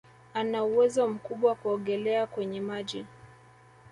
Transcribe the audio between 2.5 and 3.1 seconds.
maji